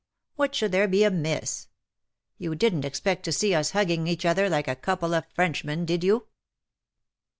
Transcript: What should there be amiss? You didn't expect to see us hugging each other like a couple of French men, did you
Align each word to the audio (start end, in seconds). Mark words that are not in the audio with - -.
What 0.35 0.55
should 0.55 0.71
there 0.71 0.87
be 0.87 1.03
amiss? 1.03 1.67
You 2.39 2.55
didn't 2.55 2.85
expect 2.85 3.21
to 3.25 3.31
see 3.31 3.53
us 3.53 3.69
hugging 3.69 4.07
each 4.07 4.25
other 4.25 4.49
like 4.49 4.67
a 4.67 4.75
couple 4.75 5.13
of 5.13 5.31
French 5.35 5.63
men, 5.63 5.85
did 5.85 6.03
you 6.03 6.25